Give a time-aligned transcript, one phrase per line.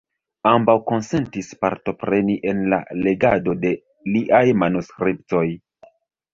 [0.51, 3.75] Ambaŭ konsentis partopreni en la legado de
[4.17, 5.47] liaj manuskriptoj.